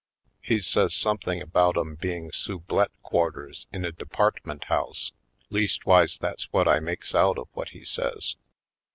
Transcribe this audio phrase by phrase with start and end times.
[0.41, 5.11] He says something about 'em being Sublette quarters in a de partment house;
[5.51, 8.35] leastwise that's what I makes out of what he says.